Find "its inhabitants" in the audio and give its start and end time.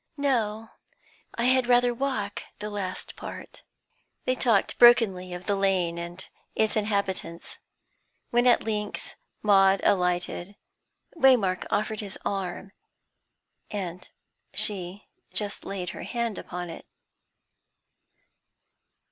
6.55-7.59